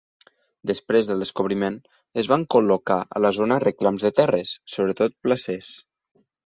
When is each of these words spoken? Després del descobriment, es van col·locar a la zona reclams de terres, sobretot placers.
Després 0.69 1.09
del 1.09 1.21
descobriment, 1.23 1.77
es 2.23 2.31
van 2.33 2.47
col·locar 2.57 2.99
a 3.19 3.23
la 3.27 3.33
zona 3.41 3.61
reclams 3.69 4.09
de 4.09 4.15
terres, 4.23 4.59
sobretot 4.77 5.19
placers. 5.29 5.75